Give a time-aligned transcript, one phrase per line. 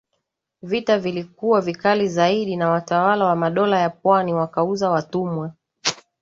[0.61, 5.53] Vita vilikuwa vikali zaidi na Watawala wa madola ya pwani wakauza watumwa